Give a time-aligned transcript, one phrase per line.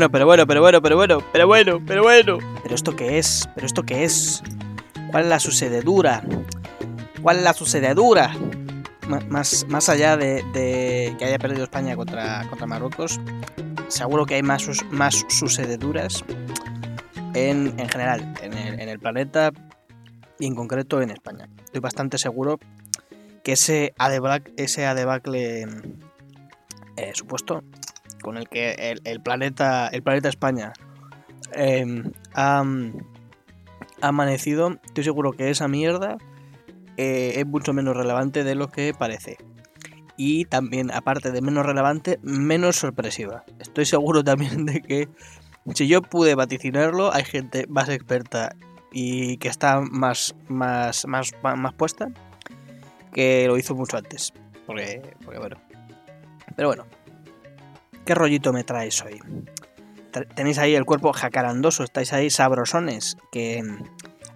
[0.00, 2.60] bueno, pero bueno, pero bueno, pero bueno, pero bueno, pero bueno, pero bueno.
[2.62, 3.46] ¿Pero esto qué es?
[3.54, 4.42] ¿Pero esto qué es?
[5.10, 6.22] ¿Cuál es la sucededura?
[7.20, 8.34] ¿Cuál es la sucededura?
[9.28, 13.20] Más, más allá de, que haya perdido España contra, contra Marruecos,
[13.88, 16.24] seguro que hay más, más sucededuras
[17.34, 19.50] en, en general, en el, en el planeta
[20.38, 21.46] y en concreto en España.
[21.62, 22.58] Estoy bastante seguro
[23.42, 25.66] que ese adebacle, ese adebacle
[26.96, 27.62] eh, supuesto
[28.20, 30.72] con el que el, planeta el planeta España
[31.52, 32.64] em, ha,
[34.00, 36.18] amanecido, estoy seguro que esa mierda
[36.96, 39.36] eh, es mucho menos relevante de lo que parece.
[40.16, 43.44] Y también, aparte de menos relevante, menos sorpresiva.
[43.58, 45.08] Estoy seguro también de que
[45.74, 48.54] si yo pude vaticinarlo, hay gente más experta
[48.92, 52.08] y que está más, más, más, más puesta
[53.12, 54.32] que lo hizo mucho antes.
[54.66, 55.56] Porque, porque bueno.
[56.56, 56.84] Pero bueno.
[58.04, 59.20] ¿Qué rollito me traes hoy?
[60.34, 63.62] Tenéis ahí el cuerpo jacarandoso, estáis ahí sabrosones, que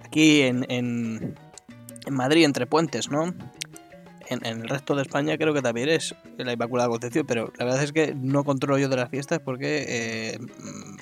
[0.05, 1.35] aquí en, en,
[2.11, 3.35] Madrid, entre puentes, ¿no?
[4.29, 7.83] En, el resto de España creo que también es la Inmaculada Concepción, pero la verdad
[7.83, 10.39] es que no controlo yo de las fiestas porque eh,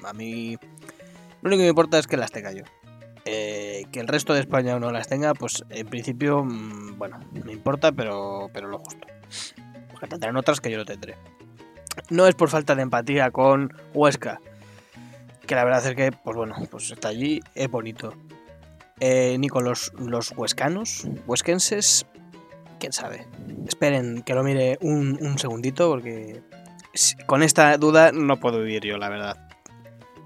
[0.05, 0.57] a mí
[1.43, 2.63] lo único que me importa es que las tenga yo.
[3.25, 7.53] Eh, que el resto de España no las tenga, pues en principio, mm, bueno, me
[7.53, 9.07] importa, pero, pero lo justo.
[9.91, 11.17] Porque tendrán otras que yo no tendré.
[12.11, 14.41] No es por falta de empatía con Huesca,
[15.47, 18.15] que la verdad es que, pues bueno, pues está allí, es bonito.
[19.01, 22.07] Eh, ni con los, los huescanos, huesquenses,
[22.79, 23.27] quién sabe.
[23.67, 26.41] Esperen que lo mire un, un segundito, porque
[27.27, 29.49] con esta duda no puedo vivir yo, la verdad.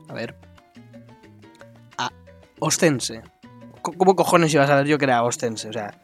[0.09, 0.35] A ver,
[2.59, 3.23] ostense.
[3.83, 5.69] ¿Cómo cojones iba a saber yo que era ostense?
[5.69, 5.95] O sea,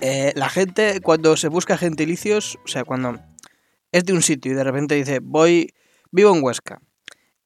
[0.00, 3.18] eh, la gente cuando se busca gentilicios, o sea, cuando
[3.92, 5.74] es de un sitio y de repente dice, voy,
[6.10, 6.80] vivo en Huesca.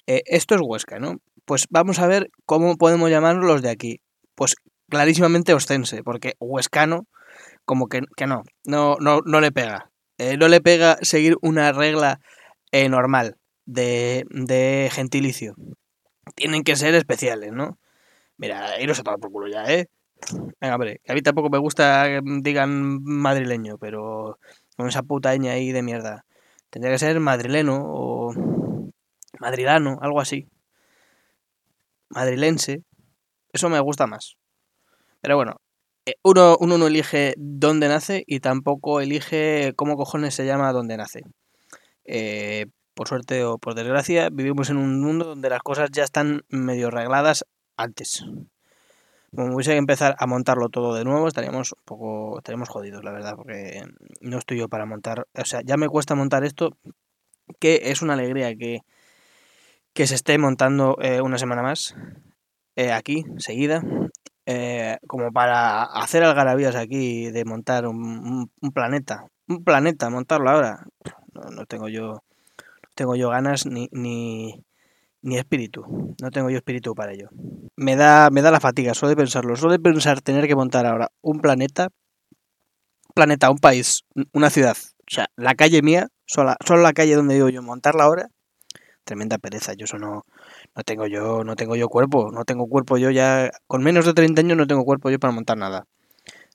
[0.06, 1.20] Eh, esto es Huesca, ¿no?
[1.44, 4.00] Pues vamos a ver cómo podemos llamarlos los de aquí.
[4.34, 4.56] Pues
[4.88, 7.06] clarísimamente ostense, porque huescano,
[7.64, 9.90] como que, no, no, no, no le pega.
[10.18, 12.20] Eh, no le pega seguir una regla
[12.72, 13.36] normal
[13.66, 15.54] de, de gentilicio.
[16.34, 17.78] Tienen que ser especiales, ¿no?
[18.36, 19.88] Mira, iros a tomar por culo ya, ¿eh?
[20.60, 24.38] Venga, hombre, que a mí tampoco me gusta que digan madrileño, pero
[24.76, 26.24] con esa puta ñ ahí de mierda.
[26.72, 28.32] Tendría que ser madrileno o
[29.38, 30.48] madrilano, algo así.
[32.08, 32.82] Madrilense.
[33.52, 34.36] Eso me gusta más.
[35.20, 35.56] Pero bueno,
[36.06, 40.96] eh, uno, uno no elige dónde nace y tampoco elige cómo cojones se llama dónde
[40.96, 41.20] nace.
[42.06, 46.40] Eh, por suerte o por desgracia, vivimos en un mundo donde las cosas ya están
[46.48, 47.44] medio arregladas
[47.76, 48.24] antes.
[49.34, 53.12] Como hubiese que empezar a montarlo todo de nuevo, estaríamos un poco, estaríamos jodidos, la
[53.12, 53.82] verdad, porque
[54.20, 56.76] no estoy yo para montar, o sea, ya me cuesta montar esto,
[57.58, 58.80] que es una alegría que,
[59.94, 61.94] que se esté montando eh, una semana más,
[62.76, 63.82] eh, aquí, seguida,
[64.44, 70.84] eh, como para hacer algarabías aquí de montar un, planeta, un planeta, montarlo ahora,
[71.32, 74.62] no, no tengo yo, no tengo yo ganas ni, ni,
[75.22, 76.14] ni espíritu.
[76.20, 77.28] No tengo yo espíritu para ello.
[77.76, 79.56] Me da, me da la fatiga solo de pensarlo.
[79.56, 81.88] Solo de pensar tener que montar ahora un planeta.
[83.14, 84.76] Planeta, un país, una ciudad.
[84.76, 88.28] O sea, la calle mía, solo, solo la calle donde vivo yo, montarla ahora.
[89.04, 89.74] Tremenda pereza.
[89.74, 90.24] Yo eso no,
[90.74, 92.30] no tengo yo, no tengo yo cuerpo.
[92.32, 93.50] No tengo cuerpo yo ya.
[93.66, 95.86] Con menos de 30 años no tengo cuerpo yo para montar nada.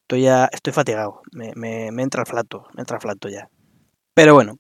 [0.01, 1.22] Estoy ya, estoy fatigado.
[1.31, 3.50] Me, me, me entra el flato, me entra el flato ya.
[4.13, 4.57] Pero bueno,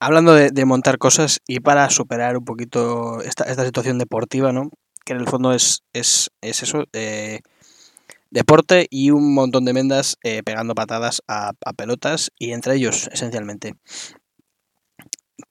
[0.00, 4.70] hablando de, montar cosas y para superar un poquito esta, situación deportiva, ¿no?
[5.04, 7.40] Que en el fondo es, es, eso, eh,
[8.30, 13.74] deporte y un montón de mendas eh, pegando patadas a, pelotas y entre ellos, esencialmente.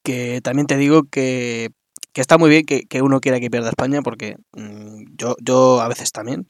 [0.03, 1.69] Que también te digo que,
[2.15, 6.11] está muy bien que, uno quiera que pierda España, porque mm, yo, yo a veces
[6.11, 6.49] también.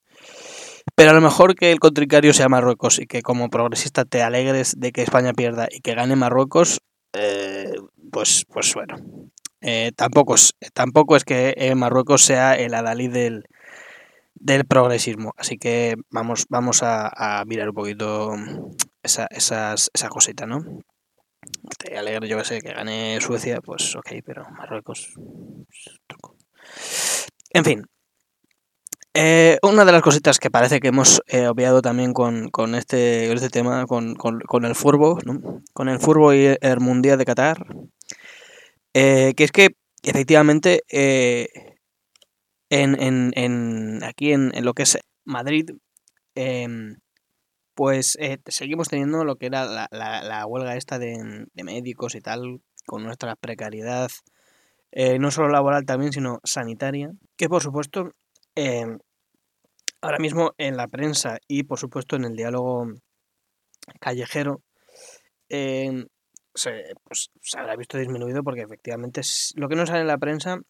[0.96, 4.76] Pero a lo mejor que el contrincante sea Marruecos y que como progresista te alegres
[4.78, 6.80] de que España pierda y que gane Marruecos,
[7.14, 7.74] eh,
[8.12, 8.98] pues, pues bueno,
[9.62, 13.44] eh, tampoco, es, tampoco es que eh, Marruecos sea el adalid del,
[14.36, 15.34] del progresismo.
[15.38, 18.36] Así que vamos, vamos a, mirar un poquito
[19.04, 20.64] esa, esas, esa cosita, ¿no?
[21.78, 25.14] Te alegre, yo que sé, que gane Suecia, pues ok, pero Marruecos.
[25.16, 26.00] Pues,
[27.52, 27.84] en fin.
[29.64, 33.86] una de las cositas que parece que hemos obviado también con, con, este, este tema,
[33.88, 35.62] con, con el furbo, ¿no?
[35.74, 37.66] con el furbo y el Mundial de Qatar,
[38.94, 39.70] eh, que es que
[40.04, 41.48] efectivamente eh,
[42.70, 45.72] en, aquí en, lo que es Madrid,
[46.36, 46.98] em,
[47.76, 52.62] pues eh, seguimos teniendo lo que era la, la, huelga esta de, médicos y tal,
[52.86, 54.10] con nuestra precariedad
[55.20, 58.12] no solo laboral también, sino sanitaria, que por supuesto
[58.56, 58.98] eh,
[60.02, 62.88] ahora mismo en la prensa y por supuesto en el diálogo
[64.00, 64.62] callejero
[65.50, 66.06] eh,
[66.54, 69.22] se, pues, se habrá visto disminuido porque efectivamente
[69.56, 70.64] lo que no sale en la prensa, lo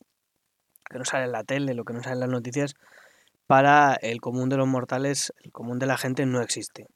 [0.89, 2.75] que no sale en la tele, lo que no sale en las noticias,
[3.47, 6.87] para el común de los mortales, el común de la gente no existe.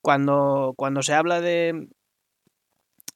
[0.00, 1.88] Cuando, cuando se habla de,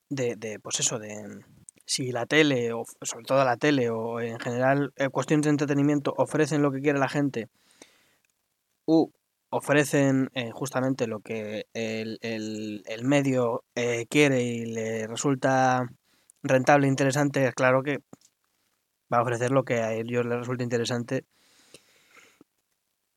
[0.09, 1.43] de, de pues eso, de,
[1.85, 6.15] si la tele, o sobre todo la tele, o en general eh, cuestiones de entretenimiento,
[6.17, 7.49] ofrecen lo que quiere la gente,
[8.87, 9.11] u
[9.53, 15.91] ofrecen eh, justamente lo que el, el, el medio eh, quiere y le resulta
[16.43, 17.99] rentable e interesante, claro que
[19.13, 21.27] va a ofrecer lo que a ellos les resulta interesante.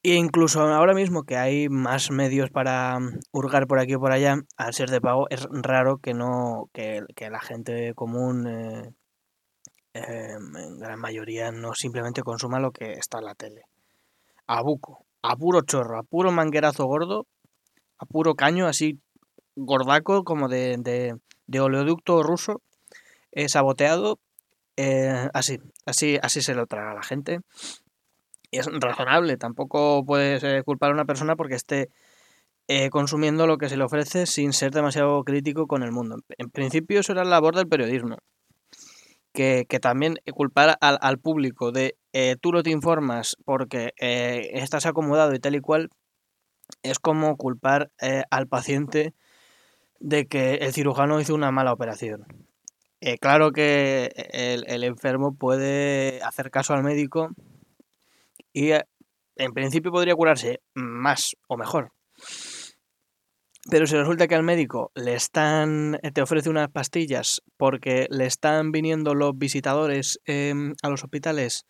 [0.03, 2.99] E incluso ahora mismo que hay más medios para
[3.31, 7.01] hurgar por aquí o por allá, al ser de pago, es raro que no que,
[7.15, 8.93] que la gente común eh,
[9.93, 13.63] en gran mayoría no simplemente consuma lo que está en la tele.
[14.47, 17.27] A buco, a puro chorro, a puro manguerazo gordo,
[17.97, 18.99] a puro caño así
[19.55, 20.77] gordaco como de,
[21.47, 22.61] de, oleoducto ruso,
[23.31, 24.19] eh, saboteado,
[25.33, 27.39] así, así, así se lo traga la gente
[28.59, 29.37] es razonable.
[29.37, 31.89] Tampoco puedes eh, culpar a una persona porque esté
[32.67, 36.17] eh, consumiendo lo que se le ofrece sin ser demasiado crítico con el mundo.
[36.37, 38.17] En principio eso era la labor del periodismo.
[39.33, 44.51] Que, que también culpar al, al público de eh, tú no te informas porque eh,
[44.53, 45.89] estás acomodado y tal y cual
[46.81, 49.13] es como culpar eh, al paciente
[49.99, 52.25] de que el cirujano hizo una mala operación.
[53.19, 57.29] Claro que el, el enfermo puede hacer caso al médico
[58.51, 61.91] y en principio podría curarse más o mejor.
[63.69, 65.99] Pero si resulta que al médico le están.
[66.13, 71.65] te ofrece unas pastillas porque le están viniendo los visitadores eh, a los hospitales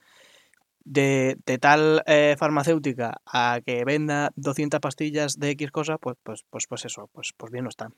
[0.86, 6.68] de, tal eh, farmacéutica a que venda 200 pastillas de X cosa, pues, pues, pues,
[6.68, 7.90] pues eso, pues, pues bien no está.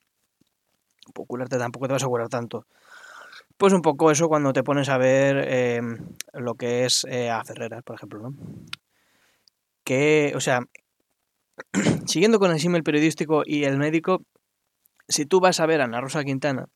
[1.14, 2.66] Por curarte tampoco te vas a curar tanto.
[3.58, 5.82] Pues un poco eso cuando te pones a ver eh,
[6.34, 8.34] lo que es eh, a Ferreras, por ejemplo, ¿no?
[9.84, 10.62] Que, o sea,
[12.06, 14.22] siguiendo con el símil periodístico y el médico,
[15.08, 16.68] si tú vas a ver a Ana Rosa Quintana,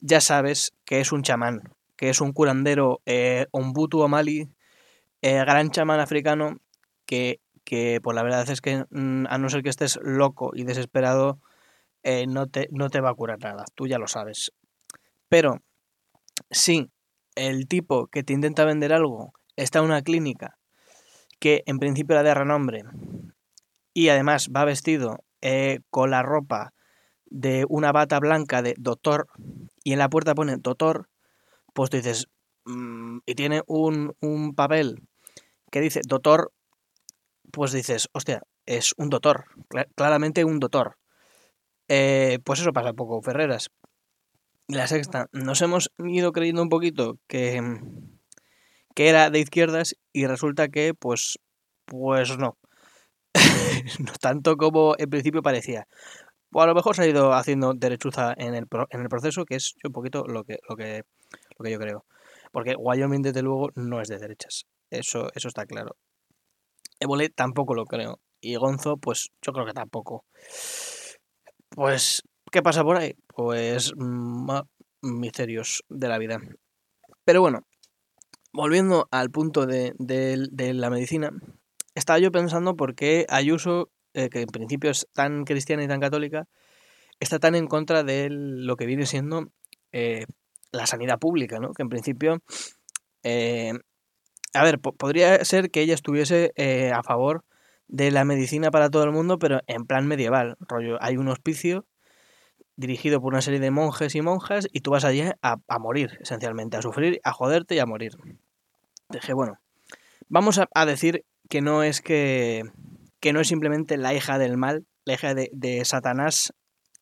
[0.00, 4.48] ya sabes que es un chamán, que es un curandero, eh, Ombutu Omali,
[5.26, 6.60] eh, gran chamán africano,
[7.04, 10.62] que, que pues la verdad es que mm, a no ser que estés loco y
[10.62, 11.40] desesperado,
[12.04, 14.52] eh, no, te, no te va a curar nada, tú ya lo sabes.
[15.28, 15.62] Pero
[16.52, 16.92] si
[17.34, 20.58] el tipo que te intenta vender algo está en una clínica
[21.40, 22.84] que en principio era de renombre
[23.92, 26.72] y además va vestido eh, con la ropa
[27.24, 29.26] de una bata blanca de doctor
[29.82, 31.08] y en la puerta pone doctor,
[31.74, 32.28] pues tú dices,
[32.64, 35.02] mmm, y tiene un, un papel
[35.76, 36.52] que dice doctor,
[37.52, 40.96] pues dices, hostia, es un doctor, cl claramente un doctor.
[41.88, 43.70] Eh, pues eso pasa poco, Ferreras.
[44.68, 47.60] La sexta, nos hemos ido creyendo un poquito que,
[48.94, 51.38] que era de izquierdas y resulta que, pues,
[51.84, 52.56] pues no.
[53.98, 55.86] no tanto como en principio parecía.
[56.54, 59.56] O a lo mejor se ha ido haciendo derechuza en el, en el proceso, que
[59.56, 61.02] es un poquito lo que, lo que,
[61.58, 62.06] lo que yo creo.
[62.50, 64.64] Porque Wyoming, desde luego, no es de derechas.
[64.90, 65.96] Eso, eso está claro.
[67.00, 68.20] Évole tampoco lo creo.
[68.40, 70.24] Y Gonzo, pues yo creo que tampoco.
[71.70, 73.14] Pues ¿Qué pasa por ahí?
[73.26, 73.92] Pues
[75.02, 76.40] misterios de la vida.
[77.24, 77.66] Pero bueno,
[78.52, 81.30] volviendo al punto de, de, de la medicina,
[81.94, 86.00] estaba yo pensando por qué Ayuso, eh, que en principio es tan cristiana y tan
[86.00, 86.46] católica,
[87.18, 89.50] está tan en contra de lo que viene siendo
[89.92, 90.26] eh,
[90.70, 91.72] la sanidad pública, ¿no?
[91.72, 92.42] Que en principio,
[93.24, 93.72] eh,
[94.54, 97.44] a ver, podría ser que ella estuviese eh, a favor
[97.88, 101.86] de la medicina para todo el mundo, pero en plan medieval, rollo, hay un hospicio
[102.76, 106.76] dirigido por una serie de monjes y monjas y tú vas allí a, morir, esencialmente,
[106.76, 108.12] a sufrir, a joderte y a morir.
[109.08, 109.58] Dije, bueno,
[110.28, 112.64] vamos a, decir que no es que,
[113.20, 116.52] que no es simplemente la hija del mal, la hija de, de Satanás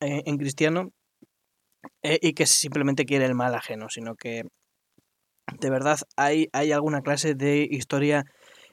[0.01, 0.93] eh, en cristiano,
[2.03, 4.45] eh, y que simplemente quiere el mal ajeno, sino que
[5.61, 8.25] de verdad hay, hay alguna clase de historia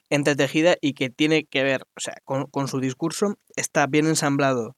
[0.10, 4.76] entretejida y que tiene que ver, o sea, con, con su discurso, está bien ensamblado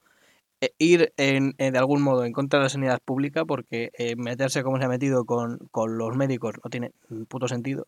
[0.78, 4.64] ir en, en, de algún modo en contra de la sanidad pública porque eh, meterse
[4.64, 6.92] como se ha metido con, con, los médicos no tiene
[7.28, 7.88] puto sentido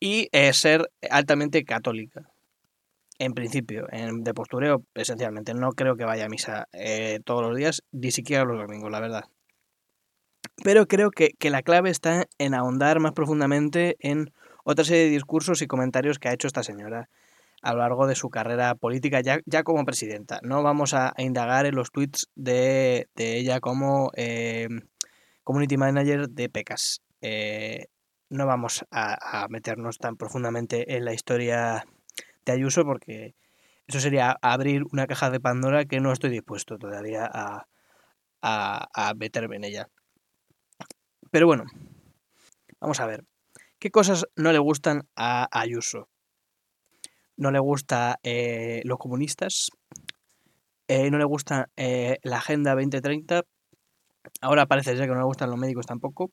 [0.00, 2.28] y eh, ser altamente católica
[3.18, 5.54] en principio, en, de postureo esencialmente.
[5.54, 9.00] No creo que vaya a misa eh, todos los días, ni siquiera los domingos, la
[9.00, 9.24] verdad
[10.62, 14.32] Pero creo que, que la clave está en ahondar más profundamente en
[14.64, 17.08] otra serie de discursos y comentarios que ha hecho esta señora
[17.62, 20.40] a lo largo de su carrera política ya, ya como presidenta.
[20.42, 24.68] No vamos a, indagar en los tweets de, de ella como eh,
[25.44, 27.00] community manager de PECAS.
[27.20, 27.86] Eh,
[28.28, 31.84] no vamos a, a, meternos tan profundamente en la historia
[32.44, 33.36] de Ayuso porque
[33.86, 37.66] eso sería abrir una caja de Pandora que no estoy dispuesto todavía a,
[38.42, 39.88] a meterme en ella.
[41.32, 41.64] Pero bueno,
[42.78, 43.24] vamos a ver.
[43.78, 46.10] ¿Qué cosas no le gustan a Ayuso?
[47.38, 49.70] No le gusta eh, los comunistas,
[50.88, 53.44] eh, no le gusta eh, la Agenda 2030,
[54.42, 56.30] ahora parece ser que no le gustan los médicos tampoco.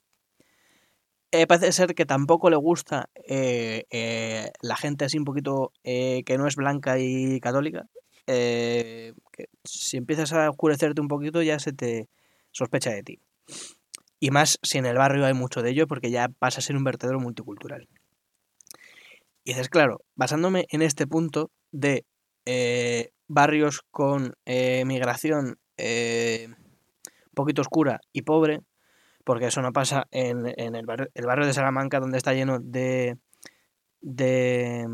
[1.47, 6.99] parece ser que tampoco le gusta la gente así un poquito que no es blanca
[6.99, 7.85] y católica.
[8.25, 9.13] que
[9.63, 12.09] si empiezas a oscurecerte un poquito ya se te
[12.51, 13.19] sospecha de ti.
[14.19, 16.75] Y más si en el barrio hay mucho de ello, porque ya pasa a ser
[16.75, 17.87] un vertedero multicultural.
[19.43, 22.05] Y dices, claro, basándome en este punto de
[22.45, 26.49] eh, barrios con eh, migración eh,
[27.33, 28.59] poquito oscura y pobre,
[29.23, 33.17] porque eso no pasa en, el, barrio, el, barrio, de Salamanca, donde está lleno de,
[34.01, 34.87] de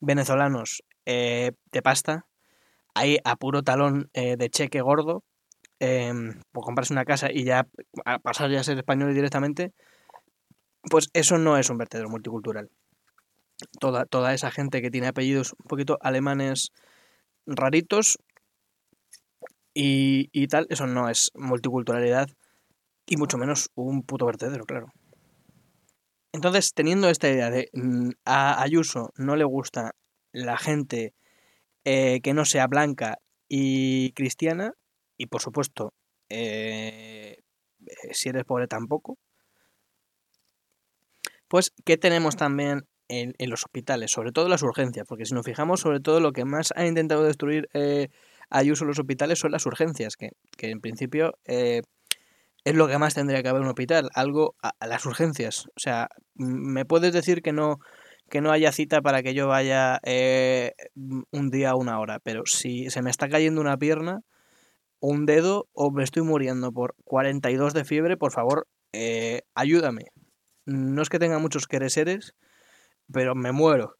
[0.00, 2.26] venezolanos de pasta,
[2.94, 5.24] hay a puro talón de cheque gordo
[5.80, 6.12] eh,
[6.52, 7.66] por comprarse una casa y ya
[8.22, 9.72] pasar ya a ser español directamente,
[10.82, 12.70] pues eso no es un vertedero multicultural.
[13.78, 16.72] Toda, toda esa gente que tiene apellidos un poquito alemanes
[17.46, 18.18] raritos
[19.74, 22.28] y, y tal, eso no es multiculturalidad
[23.06, 24.92] y mucho menos un puto vertedero, claro.
[26.32, 29.94] Entonces, teniendo esta idea de mm, a Ayuso no le gusta
[30.32, 31.12] la gente
[31.84, 33.18] eh, que no sea blanca
[33.48, 34.74] y cristiana,
[35.20, 35.92] y por supuesto,
[36.30, 37.36] eh,
[37.86, 39.18] eh, si eres pobre tampoco.
[41.46, 44.10] Pues, ¿qué tenemos también en, los hospitales?
[44.12, 47.22] Sobre todo las urgencias, porque si nos fijamos, sobre todo lo que más ha intentado
[47.22, 48.08] destruir eh,
[48.48, 51.82] Ayuso en los hospitales son las urgencias, que, en principio eh,
[52.64, 55.66] es lo que más tendría que haber en un hospital, algo a, las urgencias.
[55.76, 57.78] O sea, ¿me puedes decir que no
[58.28, 60.00] que no haya cita para que yo vaya
[60.94, 64.22] un día a una hora, pero si se me está cayendo una pierna,
[65.00, 70.06] un dedo o me estoy muriendo por 42 de fiebre, por favor, eh, ayúdame.
[70.66, 72.34] No es que tenga muchos quereseres,
[73.12, 73.96] pero me muero.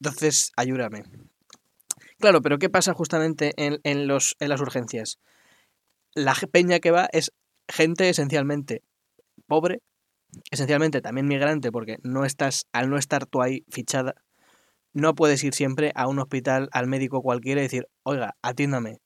[0.00, 1.04] Entonces, ayúdame.
[2.18, 5.18] Claro, pero ¿qué pasa justamente en, los, en las urgencias?
[6.14, 7.32] La peña que va es
[7.68, 8.82] gente esencialmente
[9.46, 9.80] pobre,
[10.50, 14.14] esencialmente también migrante, porque no estás, al no estar tú ahí fichada,
[14.92, 19.00] no puedes ir siempre a un hospital, al médico cualquiera y decir, oiga, atiéndame.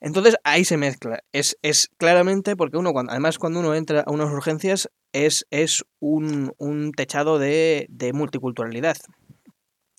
[0.00, 1.22] Entonces ahí se mezcla.
[1.32, 5.84] Es, es claramente porque uno, cuando, además cuando uno entra a unas urgencias, es, es
[5.98, 8.96] un, un techado de, de, multiculturalidad.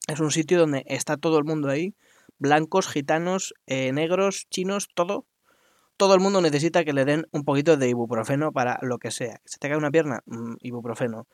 [0.08, 1.94] Es un sitio donde está todo el mundo ahí,
[2.40, 5.26] blancos, gitanos, eh, negros, chinos, todo.
[5.98, 9.40] Todo el mundo necesita que le den un poquito de ibuprofeno para lo que sea.
[9.46, 11.28] Se te cae una pierna, mm, ibuprofeno.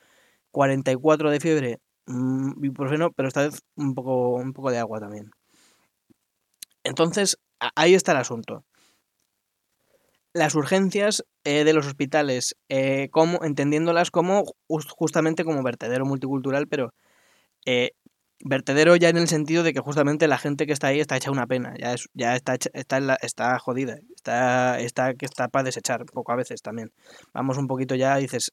[0.52, 5.32] 44 de fiebre, mm, ibuprofeno, pero esta vez un poco, un poco de agua también.
[6.84, 7.38] Entonces,
[7.76, 8.64] ahí está el asunto.
[10.34, 16.94] Las urgencias eh, de los hospitales, eh, como, entendiéndolas como justamente como vertedero multicultural, pero
[17.66, 17.92] eh,
[18.44, 21.32] vertedero ya en el sentido de que justamente la gente que está ahí está hecha
[21.32, 26.02] una pena, ya, es, ya está, está, la, está jodida, está, está, está para desechar
[26.02, 26.92] un poco a veces también.
[27.34, 28.52] Vamos un poquito ya dices,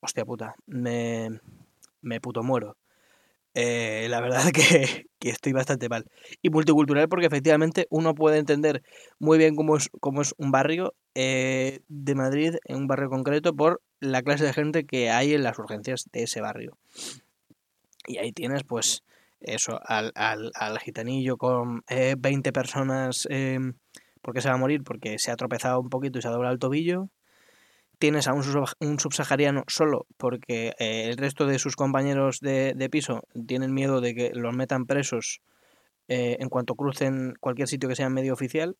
[0.00, 1.40] hostia puta, me,
[2.02, 2.76] me puto muero.
[3.54, 6.06] Eh, la verdad que, que, estoy bastante mal.
[6.42, 8.82] Y multicultural porque efectivamente uno puede entender
[9.18, 13.54] muy bien cómo es, cómo es un barrio eh, de Madrid, en un barrio concreto,
[13.54, 16.78] por la clase de gente que hay en las urgencias de ese barrio.
[18.06, 19.02] Y ahí tienes pues
[19.40, 23.74] eso, al, al, al gitanillo con eh, 20 personas em,
[24.22, 26.52] porque se va a morir, porque se ha tropezado un poquito y se ha doblado
[26.52, 27.08] el tobillo
[28.00, 33.74] tienes a un, subsahariano solo porque eh, el resto de sus compañeros de, piso tienen
[33.74, 35.42] miedo de que los metan presos
[36.08, 38.76] eh, en cuanto crucen cualquier sitio que sea medio oficial.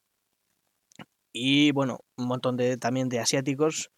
[1.33, 3.91] Y bueno, un montón de también de asiáticos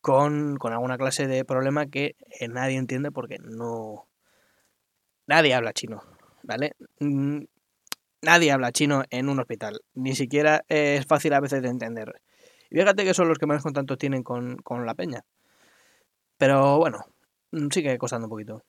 [0.00, 4.08] con, con alguna clase de problema que eh, nadie entiende porque no...
[5.28, 6.02] Nadie habla chino,
[6.42, 6.72] ¿vale?
[6.98, 7.44] Mm,
[8.22, 9.82] nadie habla chino en un hospital.
[9.94, 12.20] Ni siquiera es fácil a veces de entender.
[12.72, 15.26] Y fíjate que son los que más contacto tienen con, la peña.
[16.38, 17.04] Pero bueno,
[17.50, 18.64] mm, sigue costando un poquito.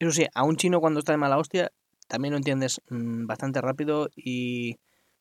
[0.00, 1.70] Eso sí, a un chino cuando está de mala hostia,
[2.08, 4.80] también lo entiendes mm, bastante rápido y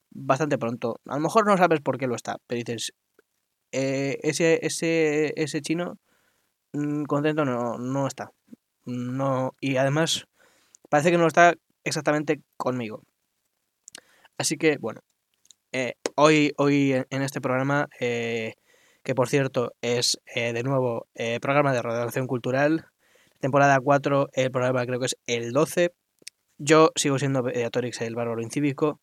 [0.10, 1.00] bastante pronto.
[1.06, 2.94] A lo mejor no sabes por qué lo está, pero dices,
[3.72, 6.00] eh, ese, ese, ese chino
[6.74, 8.32] mm, contento no, no está.
[8.86, 10.25] No, y además
[10.90, 13.04] parece que no está exactamente conmigo.
[14.40, 15.02] Así que, bueno,
[15.74, 18.53] eh, hoy, hoy en este programa, eh,
[19.03, 21.08] que por cierto es de nuevo
[21.42, 22.86] programa de redacción cultural,
[23.42, 25.94] temporada 4, el programa creo que es el 12.
[26.58, 29.01] Yo sigo siendo Pediatorix, el bárbaro incívico.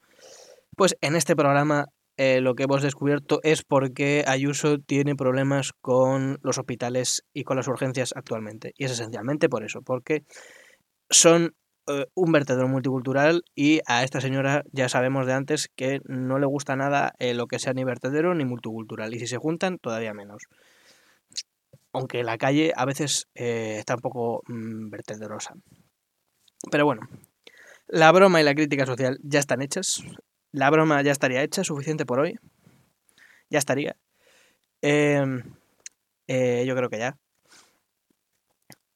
[0.76, 1.88] Pues en este programa
[2.22, 7.44] eh, lo que hemos descubierto es por qué Ayuso tiene problemas con los hospitales y
[7.44, 8.74] con las urgencias actualmente.
[8.76, 10.24] Y es esencialmente por eso, porque
[11.08, 11.54] son
[11.90, 16.46] eh, un vertedero multicultural y a esta señora ya sabemos de antes que no le
[16.46, 19.14] gusta nada eh, lo que sea ni vertedero ni multicultural.
[19.14, 20.42] Y si se juntan, todavía menos.
[21.92, 25.54] Aunque la calle a veces está un poco mm, vertederosa.
[26.70, 27.02] Pero bueno,
[27.88, 30.04] la broma y la crítica social ya están hechas
[30.52, 32.38] la broma ya estaría hecha, suficiente por hoy.
[33.50, 33.96] Ya estaría.
[34.82, 35.42] Em,
[36.26, 37.16] eh, yo creo que ya.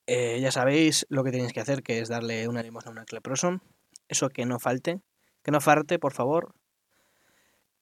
[0.06, 3.04] Eh, ya sabéis lo que tenéis que hacer, que es darle una limosna a una
[3.04, 3.62] cleproson.
[4.08, 5.00] Eso que no falte.
[5.42, 6.54] Que no falte, por favor.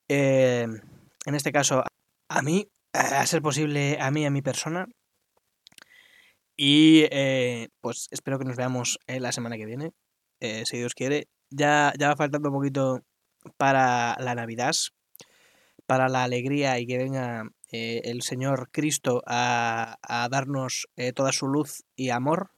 [0.09, 0.81] Em,
[1.27, 1.85] en este caso,
[2.29, 4.87] a mí, a ser posible, a mí, a mi persona.
[6.57, 9.93] Y eh, pues espero que nos veamos la semana que viene.
[10.41, 11.29] si Dios quiere.
[11.51, 13.05] Ya, ya va faltando un poquito
[13.57, 14.75] para la Navidad,
[15.87, 19.99] para la alegría y que venga eh, el Señor Cristo a,
[20.31, 22.51] darnos eh, toda su luz y amor,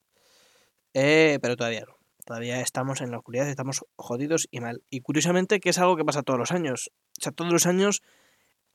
[0.92, 1.96] eh, pero todavía no.
[2.26, 4.82] Todavía estamos en la oscuridad, estamos jodidos y mal.
[4.88, 6.90] Y curiosamente que es algo que pasa todos los años.
[7.18, 8.02] O sea, todos los años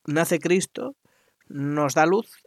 [0.06, 0.96] nace Cristo,
[1.48, 2.44] nos da luz,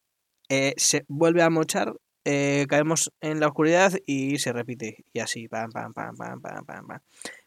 [0.76, 5.04] se vuelve a mochar, caemos en la oscuridad y se repite.
[5.12, 7.00] Y así, pam, pam, pam, pam, pam, pam.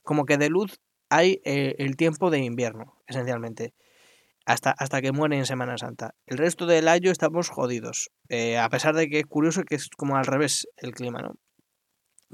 [0.03, 3.73] Como que de luz hay eh, el tiempo de invierno, esencialmente,
[4.45, 6.15] hasta, hasta que muere en Semana Santa.
[6.25, 9.89] El resto del año estamos jodidos, eh, a pesar de que es curioso que es
[9.89, 11.35] como al revés el clima, ¿no?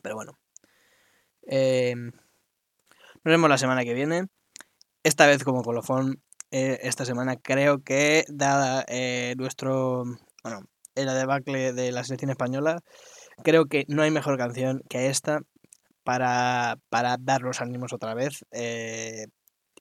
[0.01, 0.37] Pero bueno.
[1.43, 2.11] Em,
[3.23, 4.27] nos vemos la semana que viene.
[5.03, 6.21] Esta vez como colofón,
[6.51, 8.85] eh, esta semana creo que, dada
[9.37, 10.03] nuestro,
[10.43, 10.61] bueno,
[10.95, 12.81] el debacle de la selección española,
[13.43, 15.41] creo que no hay mejor canción que esta
[16.03, 19.27] para, para dar los ánimos otra vez eh,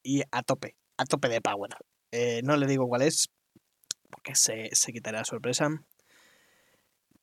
[0.02, 1.70] y a tope, a tope de power.
[2.12, 3.30] Eh, no le digo cuál es,
[4.10, 5.68] porque se, se quitará la sorpresa.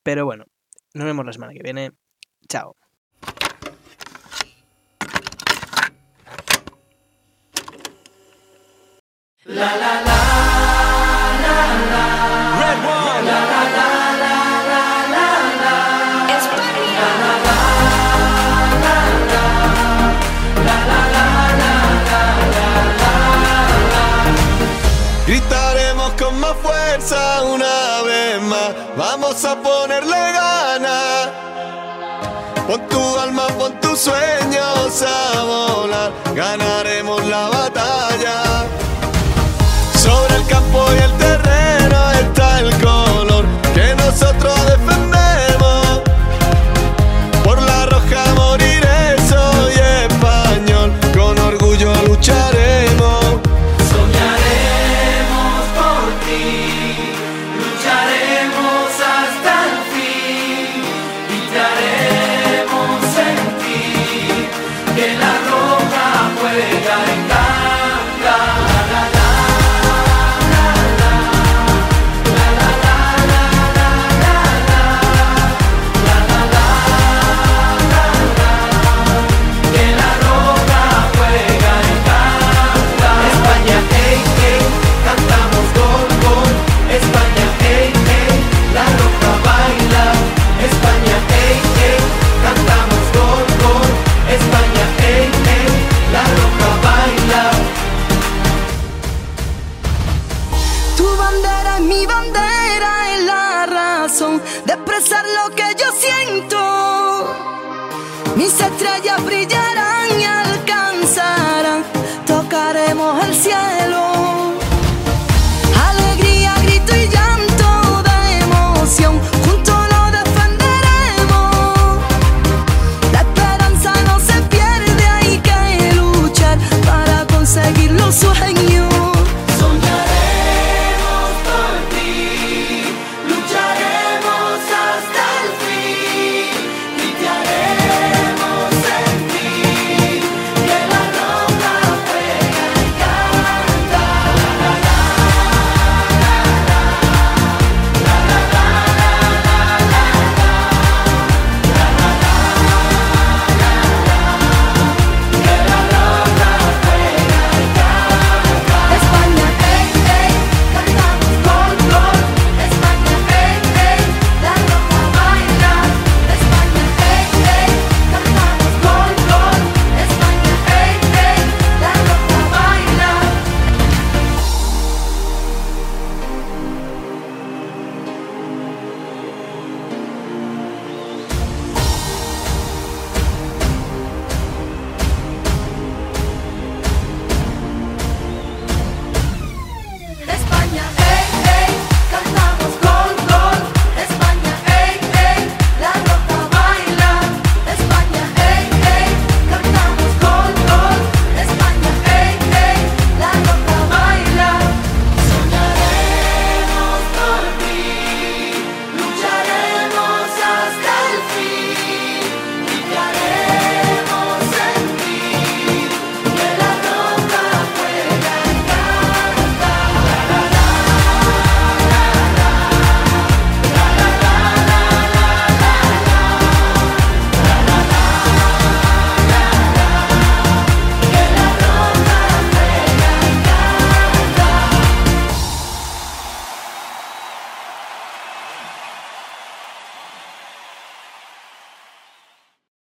[0.02, 0.44] Pero bueno,
[0.94, 1.92] nos vemos la semana que viene.
[2.48, 2.76] Chao.
[33.98, 36.12] Sueños a volar.
[36.34, 38.64] Ganaremos la batalla.
[39.94, 41.27] Sobre el campo y el terreno